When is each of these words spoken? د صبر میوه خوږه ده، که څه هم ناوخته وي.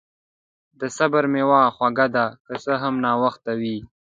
د 0.79 0.81
صبر 0.97 1.23
میوه 1.33 1.61
خوږه 1.75 2.07
ده، 2.15 2.25
که 2.45 2.53
څه 2.63 2.73
هم 2.81 2.93
ناوخته 3.05 3.51
وي. 3.59 3.77